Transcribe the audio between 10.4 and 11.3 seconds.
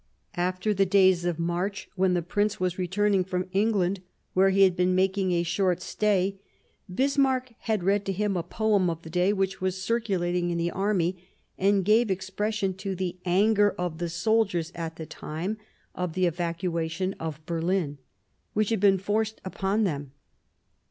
in the army